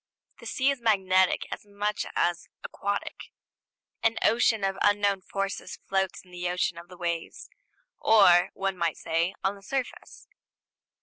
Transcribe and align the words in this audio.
The 0.39 0.47
sea 0.47 0.71
is 0.71 0.81
magnetic 0.81 1.45
as 1.51 1.63
much 1.63 2.07
as 2.15 2.47
aquatic: 2.63 3.29
an 4.01 4.17
ocean 4.23 4.63
of 4.63 4.79
unknown 4.81 5.21
forces 5.21 5.77
floats 5.87 6.25
in 6.25 6.31
the 6.31 6.49
ocean 6.49 6.79
of 6.79 6.87
the 6.87 6.97
waves, 6.97 7.51
or, 7.99 8.49
one 8.55 8.77
might 8.77 8.97
say, 8.97 9.35
on 9.43 9.53
the 9.53 9.61
surface. 9.61 10.27